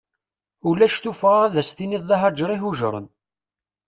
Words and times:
Ulac 0.69 0.95
tuffɣa 1.03 1.39
ad 1.45 1.55
as-tiniḍ 1.61 2.03
d 2.09 2.09
ahajer 2.15 2.49
ihujren. 2.55 3.07